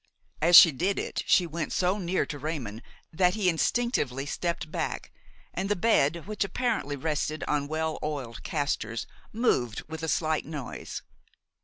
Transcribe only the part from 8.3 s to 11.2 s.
castors, moved with a slight noise.